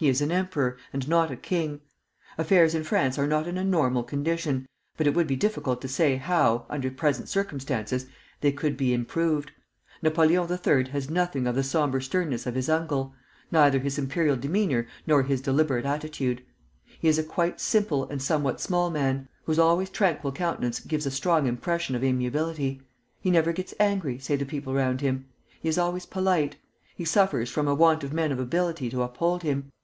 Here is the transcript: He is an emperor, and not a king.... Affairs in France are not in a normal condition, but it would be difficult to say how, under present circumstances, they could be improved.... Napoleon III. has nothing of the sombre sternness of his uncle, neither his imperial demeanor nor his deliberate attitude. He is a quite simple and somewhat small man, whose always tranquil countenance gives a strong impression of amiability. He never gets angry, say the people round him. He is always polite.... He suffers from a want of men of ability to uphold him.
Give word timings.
He 0.00 0.08
is 0.08 0.20
an 0.20 0.30
emperor, 0.30 0.76
and 0.92 1.08
not 1.08 1.32
a 1.32 1.36
king.... 1.36 1.80
Affairs 2.38 2.72
in 2.72 2.84
France 2.84 3.18
are 3.18 3.26
not 3.26 3.48
in 3.48 3.58
a 3.58 3.64
normal 3.64 4.04
condition, 4.04 4.68
but 4.96 5.08
it 5.08 5.14
would 5.14 5.26
be 5.26 5.34
difficult 5.34 5.82
to 5.82 5.88
say 5.88 6.14
how, 6.14 6.66
under 6.70 6.88
present 6.88 7.28
circumstances, 7.28 8.06
they 8.40 8.52
could 8.52 8.76
be 8.76 8.94
improved.... 8.94 9.50
Napoleon 10.00 10.46
III. 10.48 10.90
has 10.90 11.10
nothing 11.10 11.48
of 11.48 11.56
the 11.56 11.64
sombre 11.64 12.00
sternness 12.00 12.46
of 12.46 12.54
his 12.54 12.68
uncle, 12.68 13.12
neither 13.50 13.80
his 13.80 13.98
imperial 13.98 14.36
demeanor 14.36 14.86
nor 15.04 15.24
his 15.24 15.40
deliberate 15.40 15.84
attitude. 15.84 16.44
He 17.00 17.08
is 17.08 17.18
a 17.18 17.24
quite 17.24 17.60
simple 17.60 18.08
and 18.08 18.22
somewhat 18.22 18.60
small 18.60 18.90
man, 18.90 19.26
whose 19.46 19.58
always 19.58 19.90
tranquil 19.90 20.30
countenance 20.30 20.78
gives 20.78 21.06
a 21.06 21.10
strong 21.10 21.48
impression 21.48 21.96
of 21.96 22.04
amiability. 22.04 22.82
He 23.20 23.32
never 23.32 23.52
gets 23.52 23.74
angry, 23.80 24.20
say 24.20 24.36
the 24.36 24.46
people 24.46 24.72
round 24.74 25.00
him. 25.00 25.26
He 25.60 25.68
is 25.68 25.76
always 25.76 26.06
polite.... 26.06 26.54
He 26.94 27.04
suffers 27.04 27.50
from 27.50 27.66
a 27.66 27.74
want 27.74 28.04
of 28.04 28.12
men 28.12 28.30
of 28.30 28.38
ability 28.38 28.90
to 28.90 29.02
uphold 29.02 29.42
him. 29.42 29.72